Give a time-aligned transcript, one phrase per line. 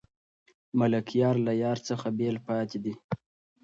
[0.79, 2.93] ملکیار له یار څخه بېل پاتې دی.